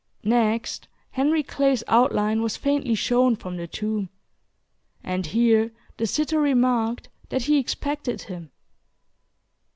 [0.23, 4.09] Next Henry Clay's outline was faintly shown from the tomb,
[5.03, 8.49] and here the sitter remarked that he expected him.